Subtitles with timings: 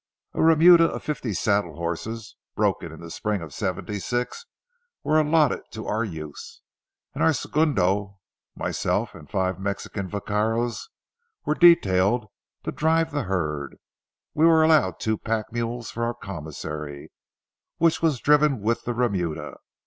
[0.33, 4.47] A remuda of fifty saddle horses, broken in the spring of '76,
[5.03, 6.63] were allotted to our use,
[7.13, 8.17] and our segundo,
[8.55, 10.89] myself, and five Mexican vaqueros
[11.45, 12.25] were detailed
[12.63, 13.77] to drive the herd.
[14.33, 17.11] We were allowed two pack mules for our commissary,
[17.77, 19.57] which was driven with the remuda.